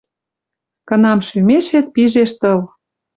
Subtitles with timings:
[0.87, 2.59] Кынам шӱмешет пижеш тыл